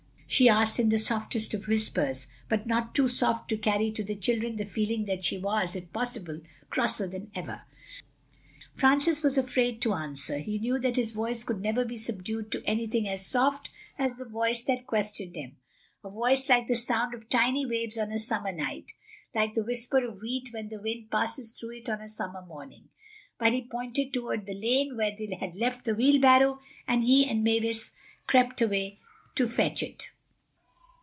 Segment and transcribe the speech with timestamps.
[0.33, 4.15] she asked in the softest of whispers, but not too soft to carry to the
[4.15, 6.39] children the feeling that she was, if possible,
[6.69, 7.63] crosser than ever.
[8.73, 10.37] Francis was afraid to answer.
[10.37, 14.23] He knew that his voice could never be subdued to anything as soft as the
[14.23, 15.57] voice that questioned him,
[16.01, 18.93] a voice like the sound of tiny waves on a summer night,
[19.35, 22.87] like the whisper of wheat when the wind passes through it on a summer morning.
[23.37, 27.43] But he pointed toward the lane where they had left the wheelbarrow and he and
[27.43, 27.91] Mavis
[28.27, 29.01] crept away
[29.35, 30.11] to fetch it.